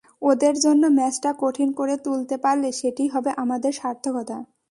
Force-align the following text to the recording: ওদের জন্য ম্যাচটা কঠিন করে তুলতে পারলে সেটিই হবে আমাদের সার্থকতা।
ওদের 0.21 0.55
জন্য 0.59 0.83
ম্যাচটা 0.97 1.31
কঠিন 1.39 1.69
করে 1.79 1.95
তুলতে 2.05 2.35
পারলে 2.37 2.69
সেটিই 2.71 3.09
হবে 3.09 3.31
আমাদের 3.43 3.71
সার্থকতা। 3.81 4.37